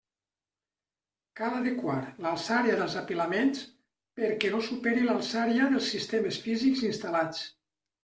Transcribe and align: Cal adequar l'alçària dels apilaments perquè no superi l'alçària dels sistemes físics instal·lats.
Cal 1.39 1.57
adequar 1.57 1.97
l'alçària 2.25 2.79
dels 2.81 2.97
apilaments 3.03 3.63
perquè 4.23 4.53
no 4.57 4.65
superi 4.73 5.07
l'alçària 5.09 5.71
dels 5.77 5.95
sistemes 5.97 6.45
físics 6.49 6.87
instal·lats. 6.93 7.51